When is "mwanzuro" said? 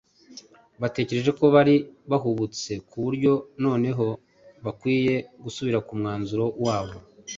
5.99-6.45